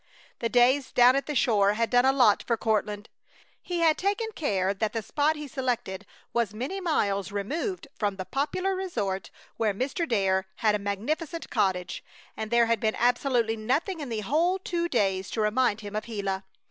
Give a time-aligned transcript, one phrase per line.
[0.39, 3.07] The days down at the shore had done a lot for Courtland.
[3.61, 8.25] He had taken care that the spot he selected was many miles removed from the
[8.25, 10.09] popular resort where Mr.
[10.09, 12.03] Dare had a magnificent cottage;
[12.35, 16.05] and there had been absolutely nothing in the whole two days to remind him of
[16.05, 16.45] Gila.